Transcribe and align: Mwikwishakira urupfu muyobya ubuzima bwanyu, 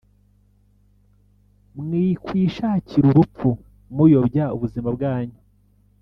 Mwikwishakira 1.77 3.05
urupfu 3.11 3.49
muyobya 3.95 4.45
ubuzima 4.55 4.89
bwanyu, 4.95 5.37